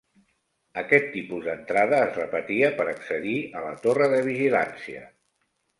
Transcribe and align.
Aquest 0.81 1.05
tipus 1.15 1.43
d'entrada 1.49 2.01
es 2.07 2.17
repetia 2.21 2.73
per 2.81 2.89
accedir 2.97 3.37
a 3.61 3.65
la 3.69 3.79
torre 3.87 4.13
de 4.17 4.25
vigilància. 4.33 5.11